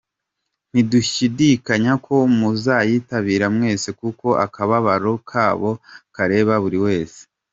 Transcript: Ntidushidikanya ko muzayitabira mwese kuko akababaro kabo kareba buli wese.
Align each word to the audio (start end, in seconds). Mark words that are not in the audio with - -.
Ntidushidikanya 0.71 1.93
ko 2.05 2.15
muzayitabira 2.37 3.45
mwese 3.55 3.87
kuko 3.99 4.27
akababaro 4.45 5.13
kabo 5.29 5.71
kareba 6.15 6.55
buli 6.63 6.79
wese. 6.85 7.21